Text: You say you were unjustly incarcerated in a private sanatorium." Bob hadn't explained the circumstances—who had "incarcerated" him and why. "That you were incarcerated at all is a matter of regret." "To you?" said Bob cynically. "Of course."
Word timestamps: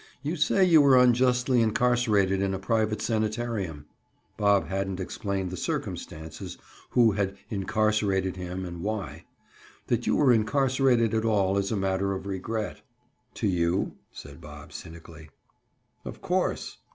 You 0.23 0.35
say 0.35 0.65
you 0.65 0.81
were 0.81 0.97
unjustly 0.97 1.61
incarcerated 1.61 2.41
in 2.41 2.55
a 2.55 2.57
private 2.57 3.03
sanatorium." 3.03 3.85
Bob 4.35 4.65
hadn't 4.67 4.99
explained 4.99 5.51
the 5.51 5.57
circumstances—who 5.57 7.11
had 7.11 7.37
"incarcerated" 7.51 8.35
him 8.35 8.65
and 8.65 8.81
why. 8.81 9.25
"That 9.85 10.07
you 10.07 10.15
were 10.15 10.33
incarcerated 10.33 11.13
at 11.13 11.23
all 11.23 11.55
is 11.55 11.71
a 11.71 11.75
matter 11.77 12.13
of 12.13 12.25
regret." 12.25 12.81
"To 13.35 13.47
you?" 13.47 13.91
said 14.11 14.41
Bob 14.41 14.73
cynically. 14.73 15.29
"Of 16.03 16.19
course." 16.19 16.79